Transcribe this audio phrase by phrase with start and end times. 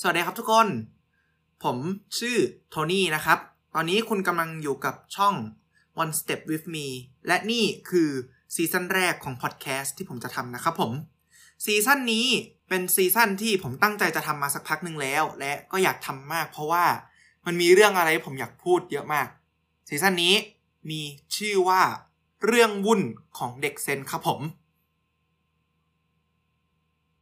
[0.00, 0.68] สวัสดีครับทุกคน
[1.64, 1.76] ผม
[2.18, 2.36] ชื่อ
[2.70, 3.38] โทนี่นะครับ
[3.74, 5.34] ตอนนี้คุณกำลังอยู่กับช่อง
[6.02, 6.86] One Step with Me
[7.26, 8.10] และนี่คือ
[8.54, 10.92] ซีซั่นแรกของพอดแคสต์ที่ผมจะทำนะครับผม
[11.64, 12.26] ซีซั่นนี้
[12.68, 16.84] เป็นซีซั่นที่ผมตั้งใจจะทำมาสักพักหนึ่งแล้ว และก็อยากทำมากเพราะว่า
[17.46, 19.28] มันมีเรื่องอะไรผมอยากพูดเยอะมาก
[19.88, 20.34] ซีซั่นนี้
[20.90, 21.00] มี
[21.36, 21.82] ชื่อว่า
[22.46, 23.02] เรื่องวุ่น
[23.38, 24.40] ของเด็กเซนครับผม